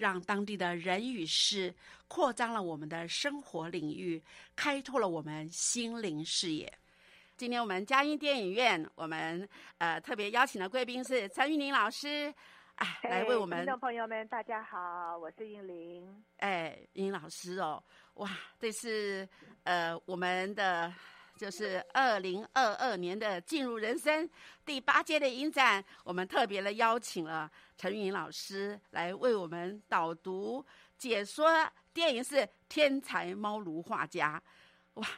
[0.00, 1.72] 让当地的人与事
[2.08, 4.20] 扩张了我们的生活领域，
[4.56, 6.72] 开拓了我们心灵视野。
[7.36, 12.34] 今天我们嘉音电影院，我们呃特别邀请的贵宾是陈玉玲老师，
[12.76, 16.24] 哎，来为我们听众朋友们大家好，我是玉玲。
[16.38, 17.82] 哎，玉老师哦，
[18.14, 19.28] 哇，这是
[19.64, 20.90] 呃我们的。
[21.40, 24.28] 就是二零二二年的进入人生
[24.62, 30.62] 第八届的影展，我们特别的邀请了陈云老师来为我们导读
[30.98, 31.50] 解说
[31.94, 32.36] 电影是
[32.68, 34.38] 《天才猫奴画家》。
[35.00, 35.08] 哇，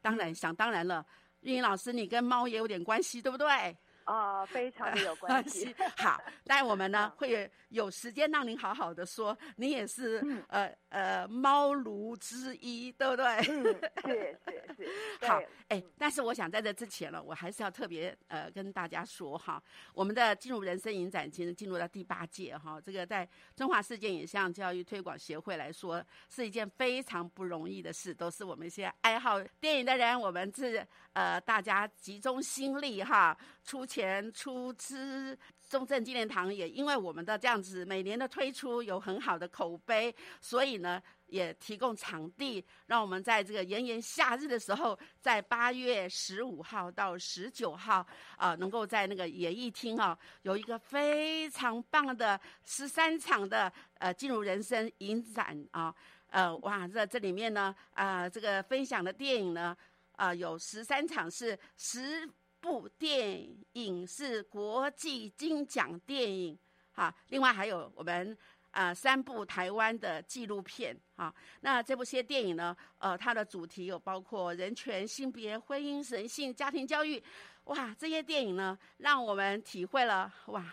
[0.00, 1.04] 当然想当然了，
[1.42, 3.76] 云老师你跟猫也有点关系，对不对？
[4.08, 5.74] 啊，非常的有关系。
[5.98, 13.26] 好，但我们呢会有时间让您好好的说，你也是呃呃猫奴之一，对不对？
[13.26, 13.64] 嗯，
[14.06, 14.88] 是是是。
[15.28, 15.38] 好，
[15.68, 33.36] 哎，但是我想在这之前呢，我还是要特别呃跟大家说哈，我们的进入人生影展，其实进入到第八届哈，这个在中华世界影像教育推广协会来说，是一件非常不容易的事，都是我们一些爱好电影的人，我们是呃大家集中心力哈
[33.68, 33.84] 出。
[33.88, 35.36] 钱出资
[35.70, 55.94] 中正纪念堂也因为我们的这样子每年的推出有很好的口碑，所以呢也提供场地，让我们在这个炎炎夏日的时候，在八月十五号到十九号啊，能够在那个演艺厅啊有一个非常棒的十三场的呃进入人生影展啊，
[56.28, 59.74] 呃哇在这里面呢啊这个分享的电影呢
[60.12, 62.28] 啊有十三场是十。
[62.60, 66.58] 部电影是国际金奖电影，
[66.92, 68.36] 哈，另外还有我们
[68.70, 77.22] 啊三部台湾的纪录片，哈，那这部些电影呢，呃，它的主题有包括人权、性别、婚姻、神性、家庭教育，
[77.64, 80.64] 哇，这些电影呢，让我们体会了哇。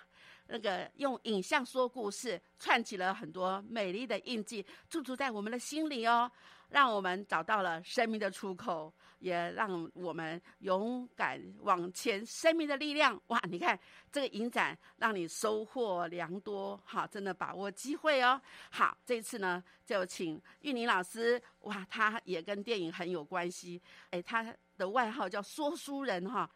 [0.47, 6.31] 那个用影像说故事，串起了很多美丽的印记，驻足在我们的心里哦，
[6.69, 8.93] 让我们找到了生命的出口，
[9.25, 13.19] 也让我们勇敢往前，生命的力量。
[13.27, 13.77] 哇，你看
[14.11, 18.39] 这个影展，让你收获良多，好，真的把握机会哦。
[18.69, 23.81] 好，这次呢，就请玉宁老师，哇，他也跟电影很有关系，
[24.11, 26.47] 哎，他的外号叫说书人哈。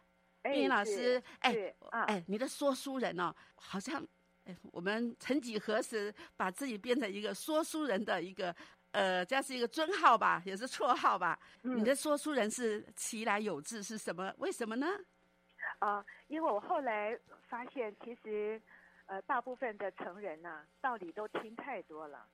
[0.44, 4.00] 玉林老师，哎，哎，你的说书人哦，好像，
[4.44, 8.54] 哎，我们曾几何时把自己变成一个说书人的一个，
[8.92, 11.38] 呃，这是一个尊号吧，也是绰号吧？
[11.62, 14.34] 你的说书人是其来有志，是什么？
[14.38, 14.86] 为什么呢？
[15.78, 17.16] 啊，因为我后来
[17.48, 18.60] 发现，其实，
[19.06, 22.26] 呃，大部分的成人呐，道理都听太多了，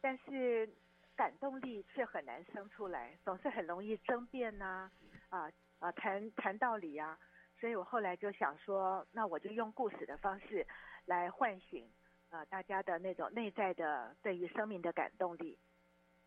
[0.00, 0.68] 但是
[1.14, 4.90] 感动力却很难生出来，总是很容易争辩呐，
[5.28, 5.50] 啊
[5.80, 7.18] 啊，谈谈道理呀。
[7.60, 10.66] 所以我后来就想说，那我就用故事的方式
[11.04, 11.86] 来唤醒，
[12.30, 15.58] 呃，大家的那种内在的对于生命的感动力。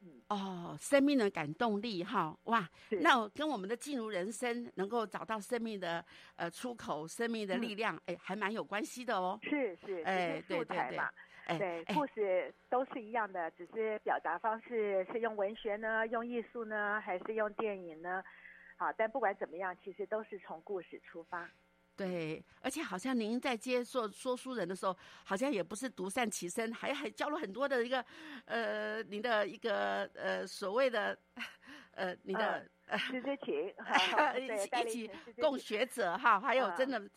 [0.06, 6.04] 嗯，哦，生命的感动力哈，哇，那跟我们的进入人生，能够找到生命的
[6.36, 9.40] 呃出口，生命的力量，哎、还蛮有关系的哦。
[9.42, 10.78] 是是，哎对对对，
[11.46, 18.22] 哎对，哎故事都是一样的，只是表达方式是用文学呢，用艺术呢，还是用电影呢？
[18.76, 21.50] 好，但不管怎么样，其实都是从故事出发。
[21.96, 28.04] 对，而且好像您在接受说书人的时候，好像也不是独善其身，还还教了很多的一个
[28.46, 31.18] 呃，您的一个呃所谓的
[31.92, 32.68] 呃你的、
[32.98, 37.10] 师之情，哈 一起一起共学者哈，还有嗯真的。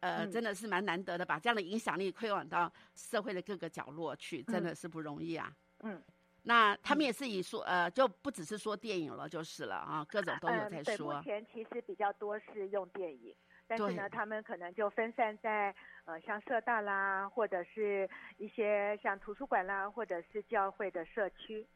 [0.00, 5.52] 呃，嗯真的是蛮难得的，把这样的影响力推广到社会的各个角落去，真的嗯是不容易啊。
[5.80, 6.00] 嗯，
[6.44, 11.22] 那他们也是以说，呃，就不只是说电影了，就是了啊，各种都有在说目。
[11.24, 13.34] 前其实比较多是用电影，
[13.68, 15.74] 但是呢，他们可能就分散在
[16.06, 21.66] 呃像社大啦，或者是一些像图书馆啦，或者是教会的社区。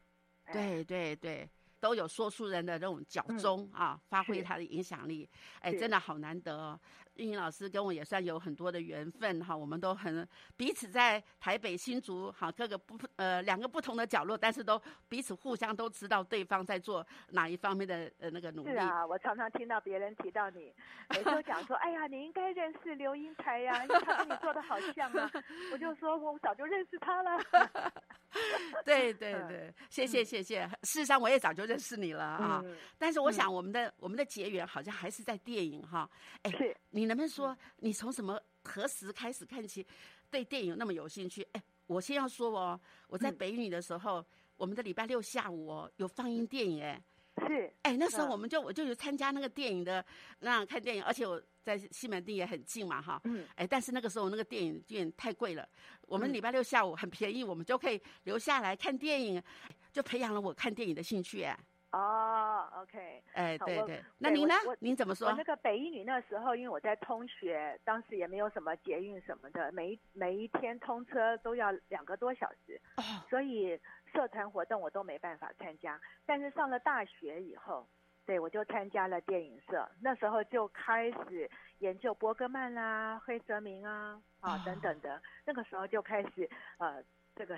[0.45, 1.49] 哎，对对对，
[1.79, 5.29] 都有说书人的这种角嗯钟、啊，发挥他的影响力。
[5.61, 6.79] 哎，真的好难得哦。
[7.15, 10.27] 运营老师跟我也算有很多的缘分哈，我们都很
[10.57, 18.71] 彼此在台北新竹哈各个不呃两个不同的角落，但是都彼此互相都知道对方在做哪一方面的呃那个努力。
[18.71, 20.73] 是啊，我常常听到别人提到你，
[21.11, 25.31] 每次都讲说，哎呀，你应该认识刘英才呀、因为他跟你做的好像啊。
[25.71, 27.39] 我就说我早就认识他了。
[28.83, 30.67] 对对嗯对，谢谢谢谢。
[30.81, 36.09] 事实上我也早就认识你了啊，嗯，但是我想我们的、我们的结缘好像还是在电影哈。
[36.41, 39.85] 哎，是你能不能嗯说你从什么何时开始看起
[40.31, 41.45] 对电影那么有兴趣？
[41.51, 47.03] 哎，我先要说哦，我在嗯北女的时候，我们的礼拜六下午哦有放映电影哎。
[47.45, 50.05] 是，哎，那时候嗯我们就我就有参加那个电影的
[50.39, 53.19] 那样看电影，而且我在西门町也很近嘛哈。
[53.25, 55.67] 嗯，哎，但是那个时候那个电影院太贵了，
[56.03, 59.43] 我们嗯礼拜六下午很便宜，我们就可以留下来看电影，
[59.91, 61.59] 就培养了我看电影的兴趣哎。
[61.93, 63.23] 哦，OK。
[63.33, 64.55] 哎，对对，那您呢？
[64.79, 65.43] 您怎么说我那？
[65.43, 73.79] 个北一女那时候，因为我在通学，当时也没有什么捷运什么的，每一每一天通车都要两个多小时，哦，所以
[74.11, 76.01] 社团活动我都没办法参加。
[76.25, 77.87] 但是上了大学以后，
[78.25, 81.47] 对我就参加了电影社，那时候就开始
[81.77, 86.49] 研究伯格曼啦、黑泽明啊啊哦等等的，那个时候就开始
[86.79, 87.03] 呃
[87.35, 87.55] 这个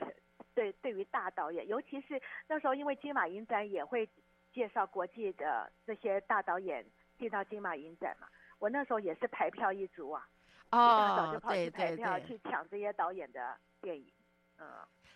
[0.53, 4.09] 对对于大导演，尤其是那时候因为金马影展也会
[4.55, 6.85] 介绍国际的这些大导演
[7.19, 10.25] 进到金马影展嘛，我那时候也是排票一族啊，
[10.71, 12.21] 哦，跑对去排票对。
[12.21, 14.09] 对，去抢这些导演的电影，
[14.57, 14.65] 嗯。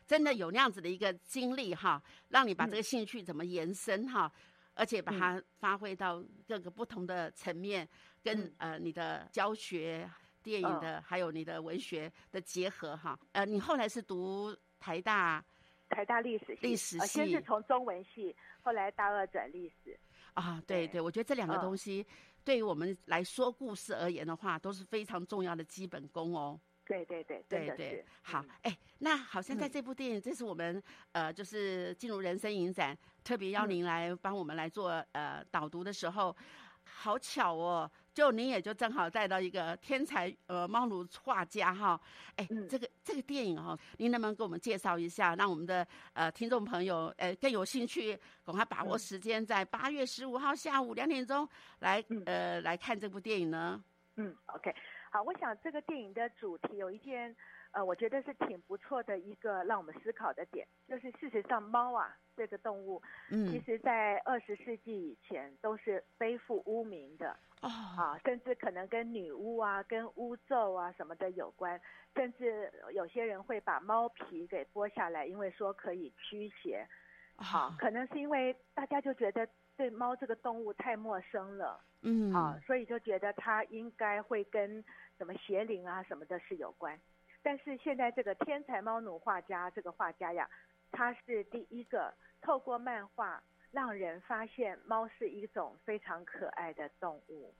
[0.06, 2.69] 真的有那样子的一个经历哈，让你把嗯。
[2.71, 4.30] 这个兴趣怎么延伸哈，
[4.74, 7.88] 而且把它发挥到各个不同的层面，
[8.21, 8.56] 跟嗯。
[8.57, 10.09] 呃你的教学、
[10.44, 13.18] 电影的，还有你的文学的结合哈。
[13.31, 15.44] 呃，你后来是读台大
[15.89, 17.07] 台大历史系，历史系。
[17.07, 20.00] 先是从中文系，后来大二转历史。
[20.33, 22.06] 啊，对对对，我觉得这两个嗯东西
[22.44, 26.59] 对于我们来说故事而言的话，都是非常重要的基本功哦。
[26.85, 36.35] 对对对，对对是，好嗯，哎、那好像在嗯这部电影，这是我们呃，就是进入人生影展，特别邀嗯您来帮我们来做呃导读的时候，
[36.83, 41.98] 好巧哦，就您也就正好带到一个天才呃猫奴画家哈，
[42.36, 42.68] 哎、嗯。
[42.68, 51.48] 这个这个电影哈、您能不能给我们介绍一下，让我们的呃听众朋友呃更有兴趣，赶快把握嗯时间，在八月十五号下午两点钟
[51.80, 52.21] 来、嗯。
[52.25, 53.81] 呃来看这部电影呢？
[54.18, 54.75] 嗯，OK，
[55.10, 57.33] 好，我想这个电影的主题有一件，
[57.71, 71.80] 呃，我觉得是挺不错的一个让我们思考的点，就是事实上猫啊这个动物，其嗯，实在二十世纪以前都是背负污名的哦，啊，甚至可能跟女巫啊、跟巫咒啊什么的有关，
[72.16, 76.87] 甚至有些人会把猫皮给剥下来，因为说可以驱邪。
[77.35, 81.81] 好，啊，可能是因为大家就觉得对猫这个动物太陌生了。
[82.01, 84.81] 嗯，啊，所以就觉得它应该会跟
[85.18, 86.97] 什么邪灵啊什么的是有关。
[87.42, 90.49] 但是现在这个天才猫奴画家这个画家呀，
[90.92, 97.54] 他是第一个透过漫画让人发现猫是一种非常可爱的动物。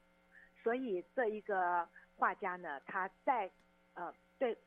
[0.64, 3.50] 所以这一个画家呢，他在
[3.94, 4.58] 呃对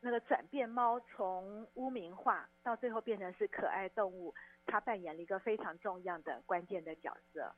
[0.00, 4.34] 那个转变猫从污名化到最后变成是可爱动物，
[4.66, 7.54] 他扮演了一个非常重要的关键的角色。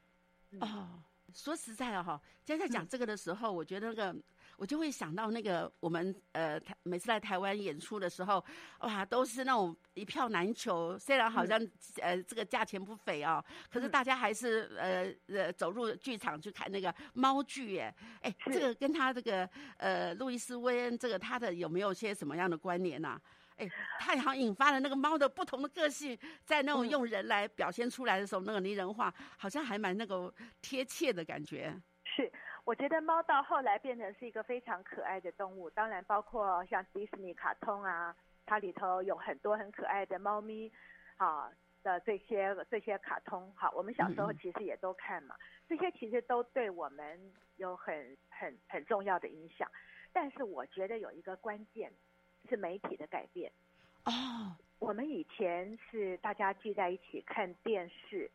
[0.50, 1.02] 嗯哦，
[1.34, 4.14] 说实在哦，哈，现在讲嗯这个的时候，我觉得那个，
[4.56, 8.42] 我我就会想到那个我们呃台每次来台湾演出的时候，
[8.78, 10.96] 哇，都是那种一票难求。
[10.96, 11.60] 虽然好像、
[12.00, 17.92] 呃这个价钱不菲哦，可是嗯大家还是呃呃走入剧场去看那个猫剧耶。
[18.20, 23.20] 哎，这个跟他这个呃路易斯威恩这个他的有没有些什么样的关联呐、
[23.62, 31.72] 哎，他好像引发了那个猫的不同的个性，在那种嗯用人来表现出来的时候，那个拟人化好像还蛮那个贴切的感觉。
[32.04, 32.30] 是，
[32.64, 38.14] 我觉得猫到后来变成是一个非常可爱的动物，当然包括像迪士尼卡通啊，
[38.44, 40.70] 它里头有很多很可爱的猫咪，
[41.16, 41.50] 啊
[41.82, 45.34] 的这些这些卡通，好，我们小时候其实也都看嘛，
[45.68, 49.68] 这些其实都对我们有很很很重要的影响。
[50.12, 51.90] 但是我觉得有一个关键
[52.48, 53.50] 是媒体的改变。
[54.04, 58.30] 哦，我们以前是大家聚在一起看电视，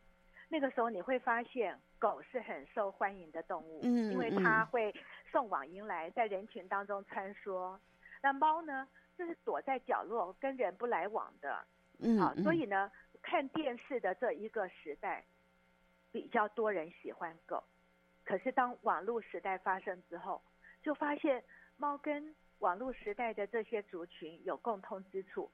[0.49, 4.93] 那个时候你会发现狗是很受欢迎的动物，嗯因为嗯它会
[5.31, 7.77] 送往迎来，在人群当中穿梭。
[8.21, 8.87] 那猫呢，
[9.17, 11.55] 就是躲在角落，跟人不来往的。
[11.55, 11.65] 好，
[11.99, 15.23] 嗯好所以呢，看电视的这一个时代，
[16.11, 17.63] 比较多人喜欢狗。
[18.23, 20.41] 可是当网络时代发生之后，
[20.81, 21.43] 就发现
[21.77, 25.49] 猫跟网络时代的这些族群有共通之处，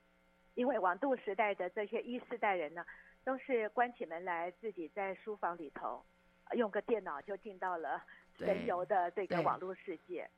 [0.56, 2.86] 因为网络时代的这些一世代人呢，
[3.24, 6.04] 都是关起门来自己在书房里头，
[6.46, 8.02] 呃用个电脑就进到了
[8.38, 10.30] 对神游的这个对网络世界。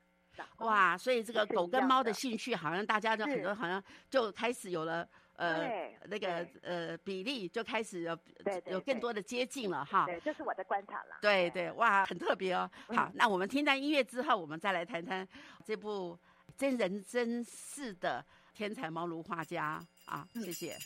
[0.58, 5.08] 哇，所以这个狗跟猫的兴趣，好像大家就很多好像就开始有了
[5.38, 8.18] 呃那个呃比例就开始有
[8.66, 10.06] 有更多的接近了哈。
[10.06, 11.16] 对，这是我的观察了。
[11.22, 12.70] 对对，哇，很特别哦。
[12.88, 15.26] 好嗯，那我们听到音乐之后，我们再来谈谈
[15.64, 16.20] 这部
[16.58, 20.78] 真人真事的天才猫奴画家啊，嗯谢谢。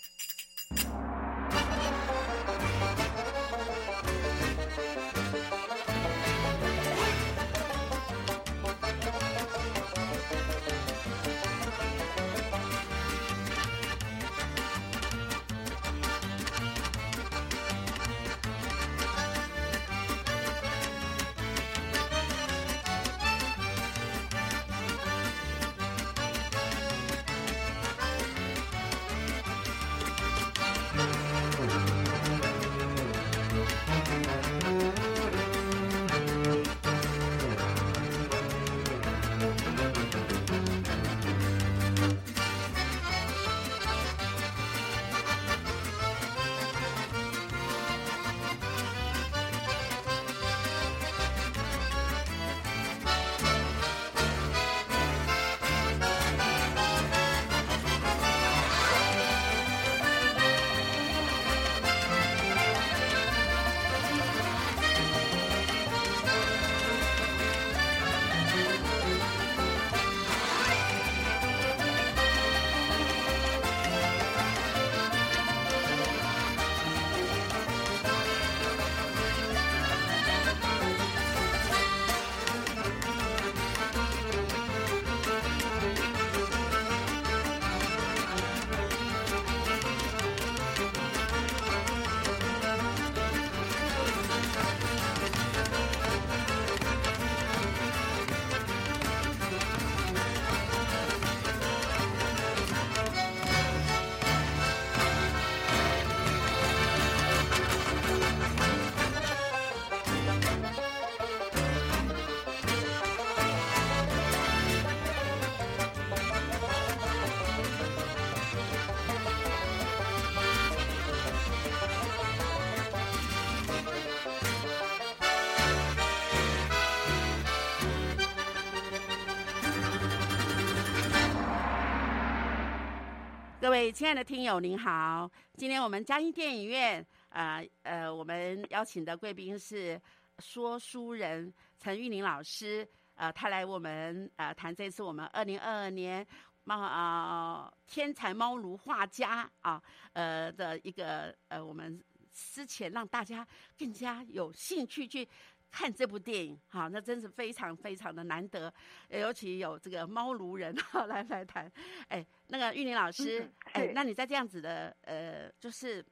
[133.69, 135.29] 各位亲爱的听友，您好！
[135.55, 140.01] 今天我们嘉音电影院，呃呃，我们邀请的贵宾是
[140.39, 146.25] 说书人陈玉玲老师，呃，他来我们呃谈这次我们二零二二年
[146.63, 149.79] 猫啊、天才猫奴画家啊
[150.13, 153.47] 呃的一个呃我们之前让大家
[153.77, 155.29] 更加有兴趣去。
[155.71, 158.73] 看这部电影，好，那真是非常非常的难得，
[159.09, 161.71] 呃尤其有这个猫奴人哈 来来谈，
[162.07, 166.03] 哎，那个玉玲老师，嗯哎，那你在这样子的呃，就是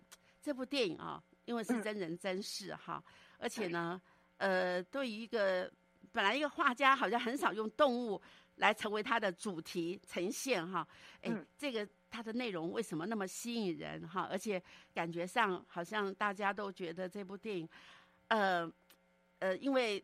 [0.42, 1.84] 这部电影啊，因为是嗯。
[1.84, 3.04] 真人真事哈，
[3.38, 4.02] 而且呢，
[4.38, 5.72] 呃，对于一个
[6.12, 8.22] 本来一个画家好像很少用动物
[8.58, 10.88] 来成为他的主题呈现哈，
[11.22, 11.46] 哎，嗯。
[11.58, 14.28] 这个它的内容为什么那么吸引人哈？
[14.32, 14.62] 而且
[14.94, 17.68] 感觉上好像大家都觉得这部电影，
[18.30, 18.72] 呃
[19.40, 20.04] 呃，因为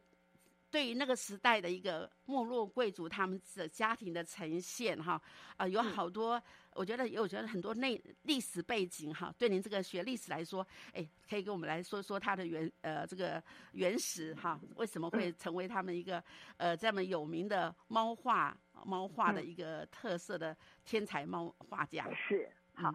[0.69, 5.21] 对于那个时代的一个没落贵族他们的家庭的呈现哈
[5.57, 6.41] 啊，有好多。
[6.75, 13.41] 我觉得，我觉得很多内历史背景哈，对您这个学历史来说，哎，可以跟我们来说说他的原呃这个
[13.73, 16.23] 原始哈，为什么会成为他们一个
[16.57, 22.09] 呃这么有名的猫画猫画的一个特色的天才猫画家？
[22.15, 22.91] 是好，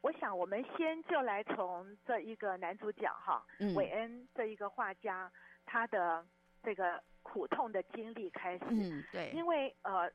[0.00, 3.44] 我想我们先就来从这一个男主角哈，
[3.74, 5.30] 韦恩这一个画家
[5.74, 6.24] 他的
[6.62, 8.64] 这个苦痛的经历开始。
[8.70, 10.08] 嗯，对，因为呃。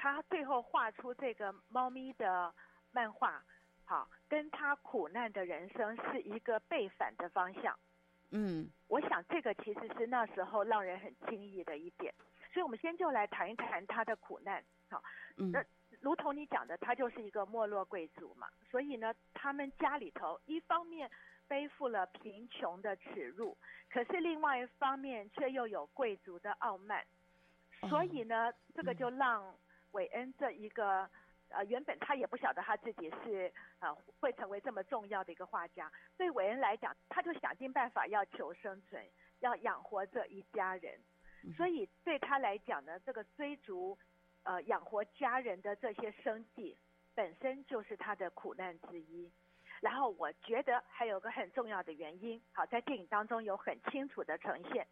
[0.00, 2.54] 他最后画出这个猫咪的
[2.92, 3.42] 漫画，
[3.84, 7.76] 好，跟他苦难的人生是一个背反的方向。
[8.30, 12.14] 嗯，我想这个其实是那时候让人很惊异的一点。
[12.52, 14.62] 所以我们先就来谈一谈他的苦难。
[14.88, 15.02] 好，
[15.34, 15.64] 那
[16.00, 18.46] 如同你讲的，他就是一个没落贵族嘛。
[18.70, 21.10] 所以呢，他们家里头一方面
[21.48, 23.56] 背负了贫穷的耻辱，
[23.90, 27.04] 可是另外一方面却又有贵族的傲慢。
[27.88, 29.54] 所以呢，这个就让
[29.92, 31.08] 韦恩这一个，
[31.48, 35.90] 呃，原本他也不晓得他自己是呃会成为这么重要的一个画家。
[36.16, 39.02] 对韦恩来讲，他就想尽办法要求生存，
[39.40, 41.00] 要养活这一家人。
[41.56, 43.96] 所以对他来讲呢，这个追逐，
[44.42, 46.76] 呃，养活家人的这些生计，
[47.14, 49.30] 本身就是他的苦难之一。
[49.80, 54.86] 然后我觉得还有个很重要的原因，好，在电影当中有很清楚的呈现，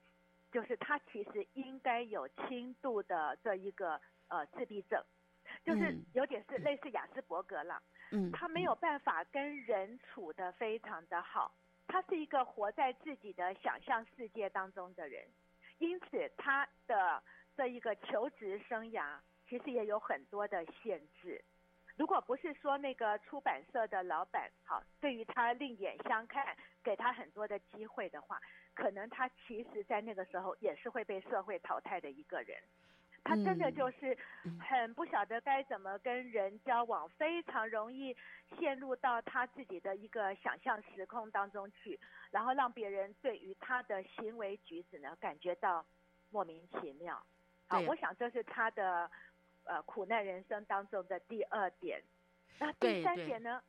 [0.51, 4.01] 就是他其实应该有轻度的这一个。
[4.29, 5.01] 呃，自闭症，
[5.65, 7.81] 就是有点是类似雅斯伯格了。
[8.11, 11.55] 嗯，他没有办法跟人处的非常的好，
[11.87, 15.25] 他是一个活在自己的想象世界当中的人，
[15.79, 17.23] 因此他的
[17.57, 19.17] 这一个求职生涯
[19.49, 21.45] 其实也有很多的限制。
[21.97, 28.41] 如果不是说那个出版社的老板好，对于他另眼相看，给他很多的机会的话，
[28.75, 32.59] 可能他其实在那个时候也是会被社会淘汰的一个人。
[33.25, 34.17] 他真的就是
[34.61, 38.17] 很不晓得该怎么跟人交往，非常容易
[38.57, 41.99] 陷入到他自己的一个想象时空当中去，
[42.31, 45.85] 然后让别人对于他的行为举止呢感觉到
[46.31, 47.21] 莫名其妙。
[47.67, 49.11] 好，我想这是他的
[49.67, 52.03] 呃苦难人生当中的第二点。
[52.59, 53.63] 那第三点呢，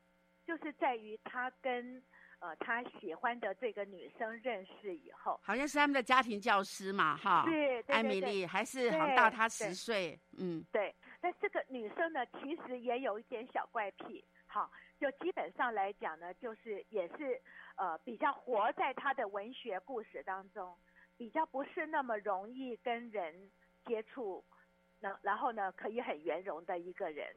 [0.46, 2.02] 就是在于他跟。
[2.40, 10.94] 呃，他喜欢的这个女生认识以后，好像是他们的家庭教师嘛，哈，对，艾米丽还是好大他十岁，嗯，对。
[11.20, 17.42] 那这个女生呢，其实也有一点小怪癖，好，就基本上来讲呢，就是也是
[17.76, 20.78] 呃比较活在他的文学故事当中，
[21.18, 23.50] 比较不是那么容易跟人
[23.84, 24.46] 接触，
[25.00, 27.28] 那然后呢，可以很圆融的一个人。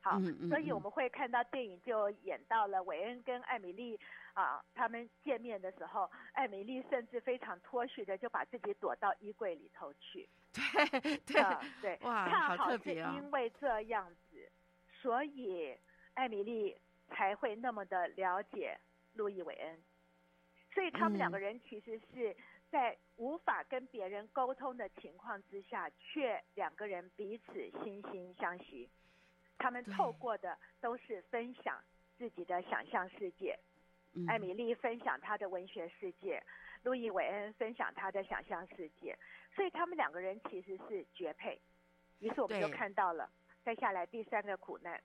[0.00, 3.98] 好，所以我们会看到电影就演到了韦恩跟艾米丽
[4.34, 10.28] 啊，他们见面的时候，艾米丽甚至非常脱序的就把自己躲到衣柜里头去。
[10.52, 11.42] 对对
[11.80, 14.46] 对，哇，恰好是因为这样子，
[15.00, 15.74] 所以
[16.12, 16.76] 艾米丽
[17.08, 18.78] 才会那么的了解
[19.14, 19.82] 路易韦恩。
[20.74, 22.36] 所以他们两个人其实是
[22.74, 28.90] 在无法跟别人沟通的情况之下，却两个人彼此惺惺相惜。
[29.56, 31.80] 他们透过的都是分享
[32.18, 33.56] 自己的想象世界，
[34.26, 36.42] 艾米丽分享她的文学世界，
[36.82, 39.16] 路易韦恩分享他的想象世界，
[39.54, 41.62] 所以他们两个人其实是绝配。
[42.18, 43.30] 于是我们就看到了，
[43.62, 45.00] 再下来第三个苦难，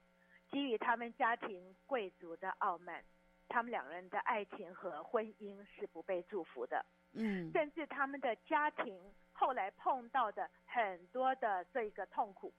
[0.50, 3.06] 基于他们家庭贵族的傲慢，
[3.48, 6.84] 他们两人的爱情和婚姻是不被祝福的。
[7.14, 9.00] 嗯，甚至他们的家庭
[9.34, 12.54] 后来碰到的很多的这个痛苦。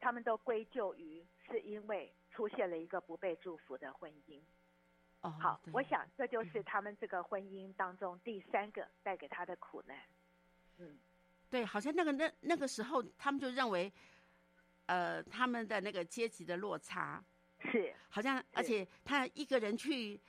[0.00, 4.40] 他们都归咎于是因为出现了一个不被祝福的婚姻。
[5.22, 9.98] 哦，好，我想这就是他们这个婚姻当中第三个带给他的苦难。
[10.76, 10.96] 嗯，
[11.50, 13.92] 对，好像那个那那个时候他们就认为，
[14.86, 17.20] 呃，他们的那个阶级的落差
[17.58, 20.20] 是好像，而且他一个人去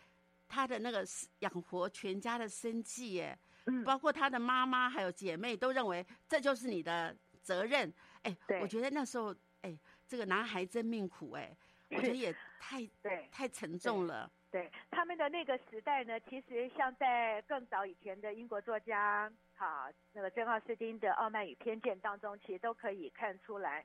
[0.48, 1.06] 他的那个
[1.42, 7.94] 养活全家的生计，耶，嗯，包括他的妈妈还有姐妹都认为这就是你的责任。
[8.24, 9.36] 哎，我觉得那时候。
[9.62, 11.54] 哎，这个男孩真命苦哎，
[11.90, 14.32] 我觉得也 太对太沉重了。
[14.50, 23.84] 对他们的那个时代呢，其实像在更早以前的英国作家，好那个珍奥斯汀的《傲慢与偏见》当中，其实都可以看出来，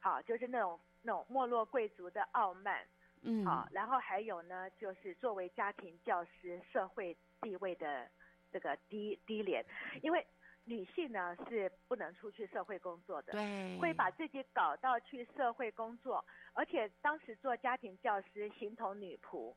[0.00, 2.86] 好就是那种那种没落贵族的傲慢，
[3.22, 8.08] 嗯，好，然后还有呢，就是作为家庭教师社会地位的
[8.52, 9.64] 这个低低廉，
[10.02, 10.26] 因为。
[10.64, 19.54] 女性呢是不能出去社会工作的，对，会把自己搞到去社会工作，而且当时做家庭教师形同女仆，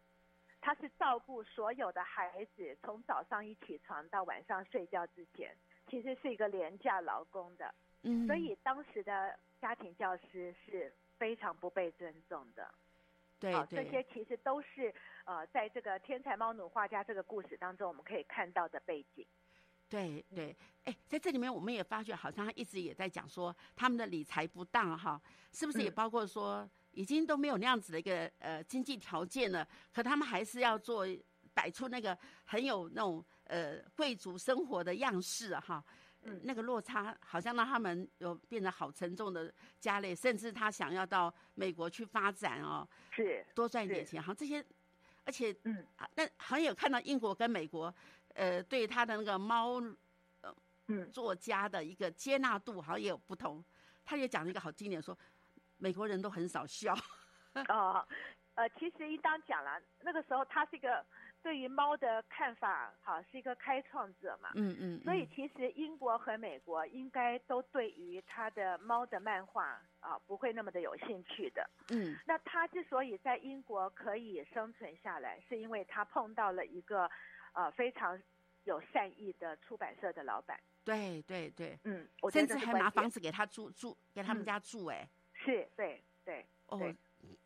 [0.61, 5.53] 她是照顾所有的孩子，从早上一起床到晚上睡觉之前，
[5.89, 12.73] 其实是一个廉价劳工的，嗯，所以当时的家庭教师是非常不被尊重的。
[13.53, 14.93] 好，对对，这些其实都是
[15.25, 19.25] 呃，在这个天才猫奴画家这个故事当中，我们可以看到的背景。
[19.89, 31.05] 对对，哎，在这里面我们也发觉，好像他一直也在讲说他们的理财不当哈，是不是也嗯包括说已经都没有那样子的一个呃经济条件了，可他们还是要做
[31.53, 35.83] 摆出那个很有那种呃贵族生活的样式啊哈。
[36.23, 44.63] 嗯那个落差好像让他们有变得好沉重的家累，甚至他想要到美国去发展哦，是，多赚一点钱，好像这些，
[45.25, 47.93] 而且嗯啊，那好像有看到英国跟美国，
[48.35, 49.81] 呃，对他的那个猫
[50.87, 53.63] 嗯作家的一个接纳度好像也有不同。
[54.03, 55.17] 他也讲了一个好经典，说
[55.77, 56.93] 美国人都很少笑。
[57.69, 58.05] 哦，
[58.55, 61.05] 呃，其实应当讲了，那个时候他是一个
[61.43, 64.51] 对于猫的看法，好是一个开创者嘛。
[64.55, 71.69] 嗯嗯，所以嗯其实英国和美国应该都对于他的猫的漫画啊不会那么的有兴趣的。
[71.89, 77.09] 嗯那他之所以在英国可以生存下来，是因为他碰到了一个
[77.53, 78.21] 呃非常
[78.63, 80.59] 有善意的出版社的老板。
[80.83, 86.95] 对对对，嗯，我甚至还拿房子给他住住，给他们嗯家住、哎、是对对哦对，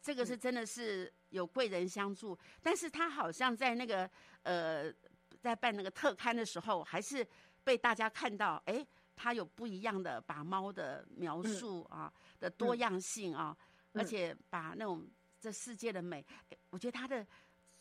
[0.01, 4.09] 这个是真的是有贵人相助，但是他好像在那个
[4.43, 4.93] 呃，
[5.41, 7.25] 在办那个特刊的时候，还是
[7.63, 8.85] 被大家看到，哎，
[9.15, 13.55] 他有不一样的把猫的描述啊、的多样性啊，
[13.93, 15.07] 嗯而且把那种
[15.39, 17.25] 这世界的美，哎我觉得他的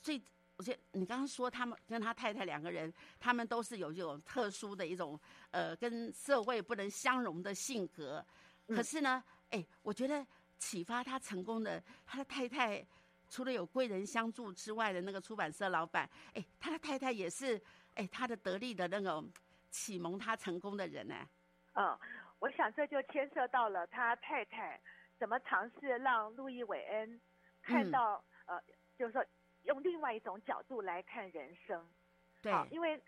[0.00, 0.22] 最。
[0.56, 5.18] 我觉得你刚刚说他们跟他太太两个人，他们都是有这种特殊的一种
[5.50, 8.24] 呃跟社会不能相容的性格。
[8.68, 10.24] 可嗯是呢，哎，我觉得
[10.58, 12.84] 启发他成功的，他的太太
[13.28, 17.60] 除了有贵人相助之外的那个出版社老板，哎，他的太太也是
[17.94, 19.28] 哎他的得力的那种
[19.70, 21.14] 启蒙他成功的人呢。
[21.74, 21.98] 嗯，
[22.38, 24.80] 我想这就牵涉到了他太太
[25.18, 27.20] 怎么尝试让路易韦恩
[27.62, 28.62] 看嗯到、呃，
[28.96, 29.24] 就是说
[29.64, 31.84] 用另外一种角度来看人生。
[32.40, 33.02] 对，因为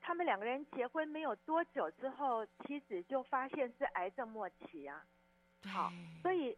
[0.00, 5.04] 他们两个人结婚没有多久之后，妻子就发现是癌症末期啊，
[5.60, 6.56] 对，好所以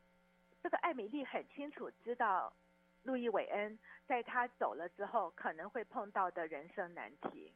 [0.62, 2.52] 这个艾米丽很清楚知道
[3.04, 7.52] 路易韦恩在他走了之后可能会碰到的人生难题。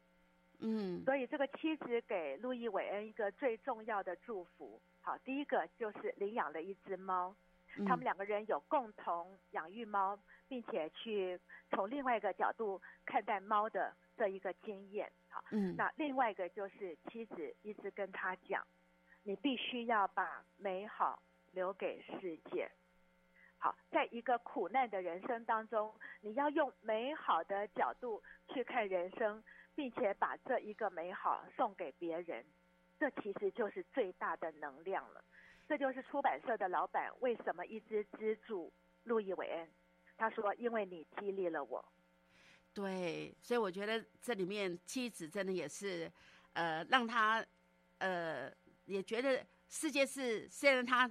[0.60, 4.80] 嗯，所以这个妻子给路易韦恩一个最重要的祝福。
[5.02, 7.34] 好，第一个就是领养了一只猫，
[7.76, 11.38] 嗯他们两个人有共同养育猫，并且去
[11.70, 15.10] 从另外一个角度看待猫的这一个经验。
[15.28, 18.64] 好，嗯，那另外一个就是妻子一直跟他讲，
[19.24, 21.20] 你必须要把美好
[21.52, 22.70] 留给世界。
[23.64, 28.22] 好，在一个苦难的人生当中，你要用美好的角度
[28.52, 29.42] 去看人生，
[29.74, 32.44] 并且把这一个美好送给别人，
[33.00, 35.24] 这其实就是最大的能量了。
[35.66, 38.70] 这就是出版社的老板为什么一直资助
[39.04, 39.66] 路易韦恩。
[40.18, 41.82] 他说：“因为你激励了我。
[42.74, 46.12] 对，所以我觉得这里面妻子真的也是，
[46.52, 47.42] 呃，让他
[47.96, 48.52] 呃
[48.84, 51.10] 也觉得世界是虽然他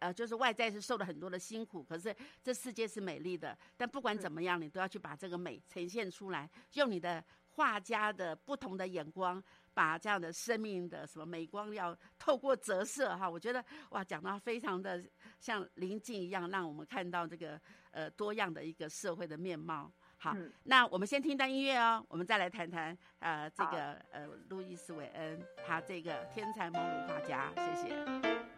[0.00, 3.56] 呃就是外在是受了很多的辛苦，可是这世界是美丽的。
[3.76, 9.42] 但不管怎么样，你都要去把这个美呈现出来，用你的画家的不同的眼光，
[9.74, 15.04] 把这样的生命的什么美光要透过折射哈，我觉得哇，讲到非常的
[15.38, 17.60] 像临近一样，让我们看到这个
[17.90, 19.92] 呃多样的一个社会的面貌。
[20.16, 28.49] 好，嗯那我们先听段音乐哦，我们再来谈谈呃这个呃路易斯韦恩他这个天才蒙鲁画家，谢谢。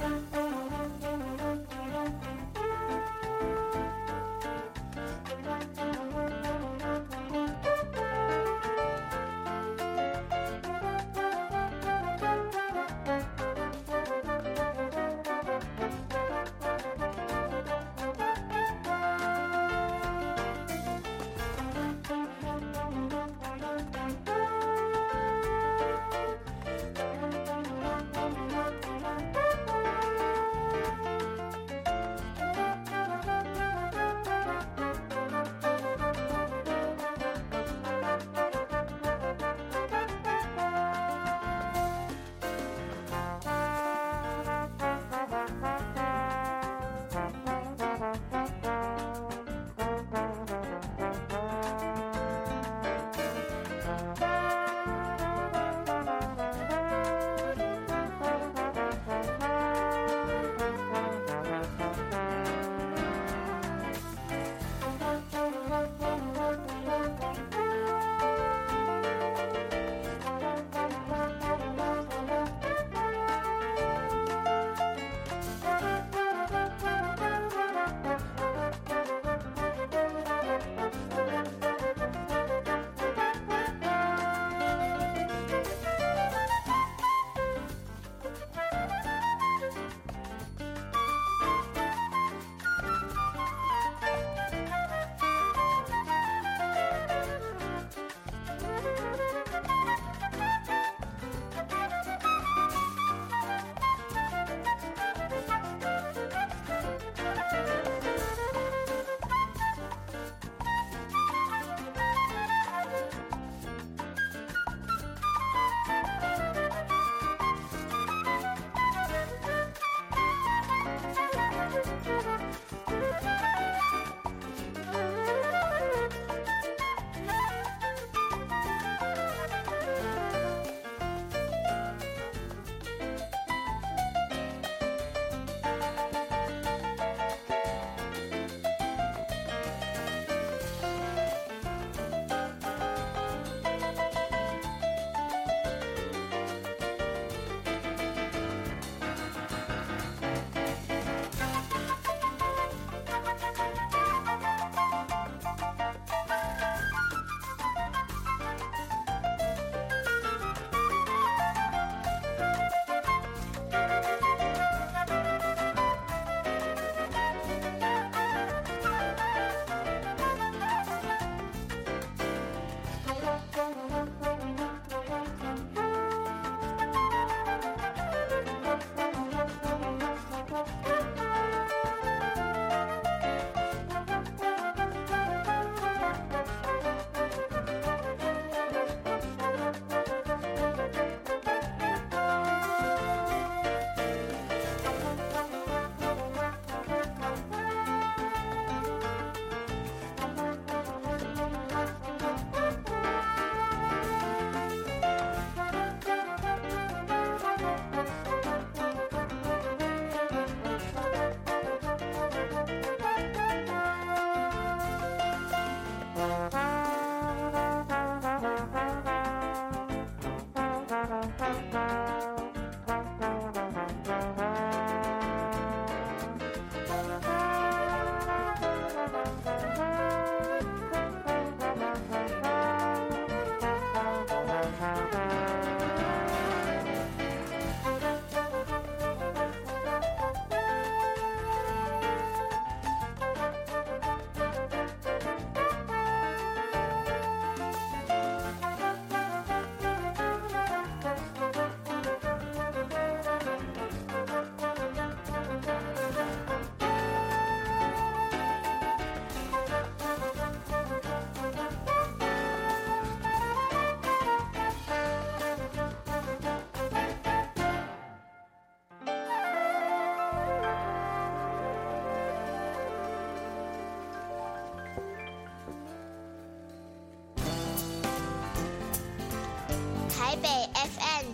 [0.00, 0.34] Thank
[1.04, 1.33] you.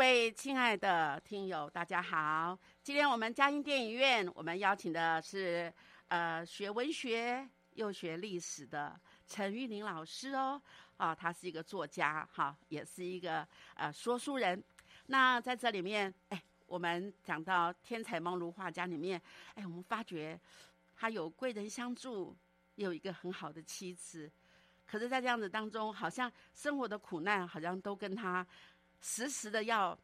[0.00, 2.58] 各位亲爱的听友，大家好！
[2.82, 5.70] 今天我们嘉音电影院，我们邀请的是
[6.08, 10.58] 呃学文学又学历史的陈玉玲老师哦。
[10.96, 14.64] 啊，他是一个作家，哈，也是一个呃说书人。
[15.04, 19.20] 那在这里面，哎，我们讲到天才梦如画家里面，
[19.54, 20.40] 哎，我们发觉
[20.96, 22.34] 他有贵人相助，
[22.76, 24.32] 也有一个很好的妻子。
[24.86, 28.46] 可是，在这样子当中，好像生活的苦难，好像都跟他。
[29.00, 29.98] 时时的要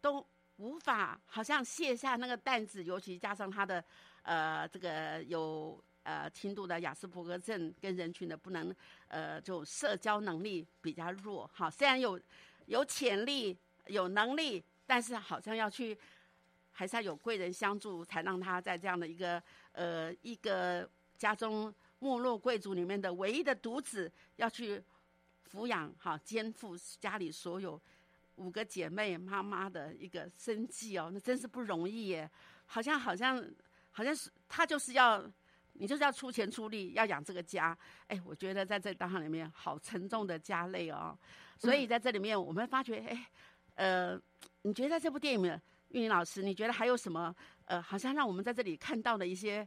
[0.00, 0.24] 都
[0.56, 3.84] 无法，好像卸下那个担子，尤其加上他的
[4.22, 8.74] 呃这个有呃轻度的雅斯伯格症，跟人群的不能
[9.08, 11.48] 呃就社交能力比较弱。
[11.52, 12.20] 哈，虽然有
[12.66, 15.96] 有潜力有能力，但是好像要去
[16.70, 19.42] 还是要有贵人相助，才让他在这样的一个
[19.72, 24.82] 呃一个家中没落贵族里面的唯一的独子，要去
[25.50, 27.80] 抚养哈肩负家里所有。
[28.36, 32.28] 五个姐妹妈妈的一个生计哦，那真是不容易耶。
[32.66, 33.44] 好像好像
[33.90, 35.22] 好像是她就是要
[35.74, 37.76] 你就是要出钱出力要养这个家。
[38.06, 41.16] 哎，我觉得在这档里面好沉重的家累哦。
[41.58, 43.26] 所以在这里面我们发觉，哎，
[43.74, 44.20] 呃，
[44.62, 47.34] 你觉得在这部电影里面，玉玲老师，你觉得还有什么
[47.66, 49.66] 呃，好像让我们在这里看到的一些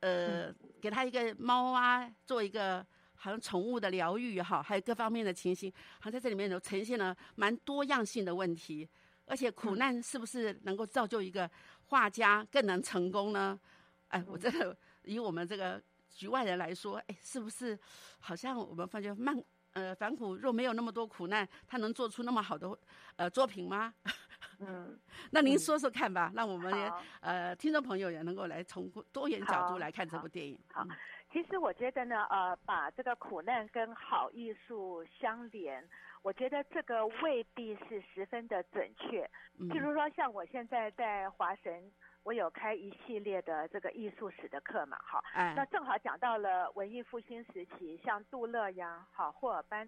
[0.00, 2.84] 呃，给他一个猫啊，做一个。
[3.18, 8.88] 好像宠物的疗愈哈，还有各方面的情形，好像在这里面都呈现了蛮多样性的问题。
[9.26, 11.50] 而且苦难是不是能够造就一个
[11.88, 13.60] 画家更能成功呢？
[14.08, 17.78] 哎，我真的以我们这个局外人来说，哎，是不是
[18.20, 19.38] 好像我们发觉曼
[19.74, 22.74] 呃反苦若没有那么多苦难，他能做出那么好的
[23.16, 23.92] 呃作品吗？
[24.60, 24.98] 嗯，
[25.30, 30.58] 那您说说看吧，让我们呃听众朋友也能够来从多元角度来看这部电影。
[30.72, 30.86] 好。
[31.30, 35.86] 其实我觉得呢，呃，把这个苦难跟好艺术相连，
[36.22, 39.28] 我觉得这个未必是十分的准确。
[39.68, 45.22] 譬如说，像我现在在华神，我有开一系列的这个艺术史的课嘛，好，
[45.54, 49.86] 那正好讲到了文艺复兴时期，像杜勒呀，好，霍尔班，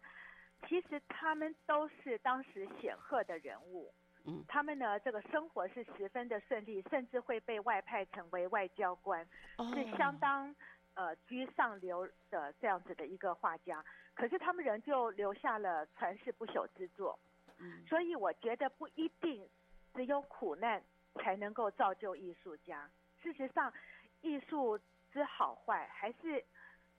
[0.69, 3.91] 其实他们都是当时显赫的人物，
[4.27, 9.27] 嗯，他们呢这个生活是十分的顺利，甚至会被外派成为外交官，
[9.75, 10.55] 是相当。
[11.01, 13.83] 呃，居上流的这样子的一个画家，
[14.13, 17.19] 可是他们仍旧留下了传世不朽之作。
[17.57, 19.49] 嗯，所以我觉得不一定
[19.95, 20.83] 只有苦难
[21.15, 22.91] 才能够造就艺术家。
[23.23, 23.73] 事实上，
[24.21, 24.79] 艺术
[25.11, 26.45] 之好坏还是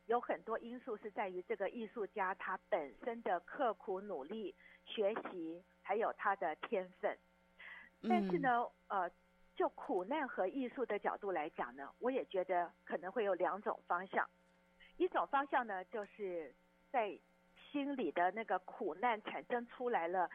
[0.07, 7.15] 有很多因素是在于这个艺术家他本身的刻苦努力、学习，还有他的天分。
[8.09, 9.11] 但是呢，呃。
[9.62, 14.28] 就苦难和艺术的角度来讲呢，我也觉得可能会有两种方向。
[14.97, 16.52] 一种方向呢，就是
[16.89, 17.15] 在
[17.69, 20.28] 心里的那个苦难产生出来了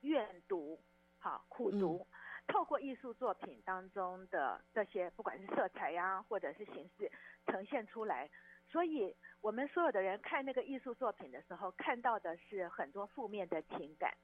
[0.00, 0.80] 怨毒，
[1.18, 2.06] 好苦毒，
[2.46, 7.12] 透过艺术作品当中的这些，不管是色彩呀，或者是形式
[7.48, 8.30] 呈现出来。
[8.70, 14.16] 所以我们所有的人看那个艺术作品的时候，看到的是很多负面的情感，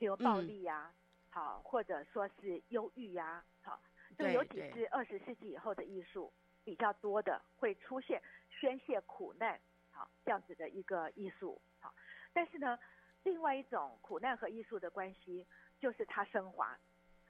[0.00, 0.92] 比如暴力呀，
[1.30, 3.44] 好，或者说是忧郁呀。
[3.62, 3.70] 这
[4.22, 6.32] 个尤其是二十世纪以后的艺术
[6.64, 9.58] 比较多的，会出现宣泄苦难，
[9.90, 11.94] 好这样子的一个艺术，好。
[12.32, 12.78] 但是呢，
[13.22, 15.46] 另外一种苦难和艺术的关系，
[15.78, 16.78] 就是他升华，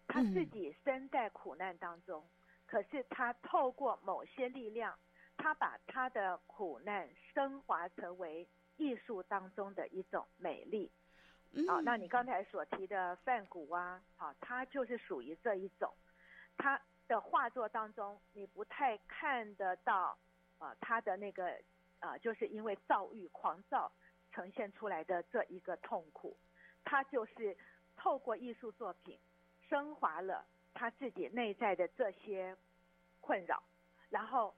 [0.09, 2.29] 他自己身在苦难当中，
[2.67, 4.99] 可是他透过某些力量，
[5.37, 10.91] 他把他的苦难升华成为艺术当中的一种美丽。
[11.67, 15.93] 好，那你刚才所提的梵谷啊，好，他就是属于这一种。
[16.61, 20.17] 他的画作当中，你不太看得到，
[20.59, 21.59] 呃，他的那个，
[22.01, 23.91] 呃，就是因为躁郁、狂躁
[24.31, 26.37] 呈现出来的这一个痛苦，
[26.85, 27.57] 他就是
[27.97, 29.19] 透过艺术作品
[29.69, 30.45] 升华了
[30.75, 32.55] 他自己内在的这些
[33.21, 33.63] 困扰，
[34.11, 34.55] 然后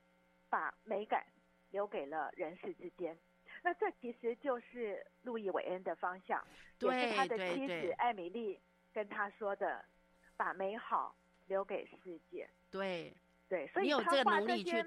[0.50, 1.24] 把美感
[1.70, 3.16] 留给了人世之间。
[3.62, 6.44] 那这其实就是路易韦恩的方向，
[6.80, 8.60] 也是他的妻子艾米丽
[8.92, 9.84] 跟他说的，
[10.36, 11.14] 把美好。
[11.46, 13.12] 留给世界，对
[13.48, 14.82] 对，所以他画这些，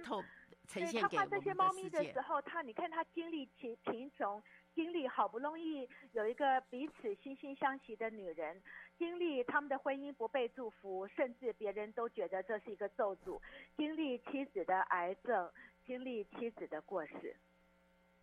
[0.74, 4.42] 对他画这些猫咪的时候，他你看他经历贫贫穷，
[4.74, 8.60] 经历好不容易有一个彼此惺惺相惜的女人，
[8.98, 13.40] 经历他们的婚姻不被祝福，甚至别人都觉得这是一个咒诅，
[13.78, 15.52] 经历妻子的癌症，
[15.86, 17.36] 经历妻子的过世，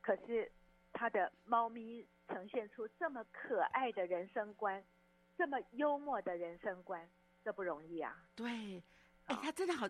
[0.01, 0.51] 可是
[0.93, 4.83] 他的猫咪呈现出这么可爱的人生观，
[5.39, 7.09] 这么幽默的人生观，
[7.43, 8.17] 这不容易啊！
[8.35, 8.83] 对，
[9.27, 9.89] 哎，好他真的好，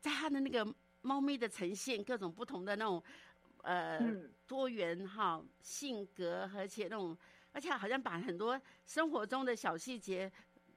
[0.00, 0.66] 在他的那个
[1.02, 3.02] 猫咪的呈现，各种不同的那种
[3.62, 7.16] 呃、嗯多元哈性格，而且那种，
[7.52, 10.30] 而且好像把很多生活中的小细节，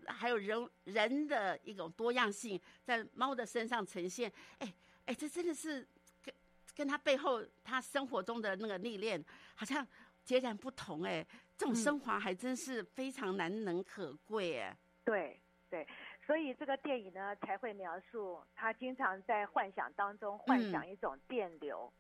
[0.06, 4.32] 还有人人的一种多样性，在猫的身上呈现。
[4.60, 4.74] 哎
[5.06, 5.88] 哎，这真的是
[6.22, 6.34] 跟
[6.76, 9.24] 跟他背后他生活中的那个历练，
[9.56, 9.86] 好像
[10.24, 11.04] 截然不同。
[11.04, 11.26] 哎，
[11.58, 14.60] 这种嗯升华还真是非常难能可贵。
[14.60, 15.88] 哎，对对，
[16.28, 21.92] 所以这个电影呢才会描述他经常在幻想当中幻嗯想一种电流，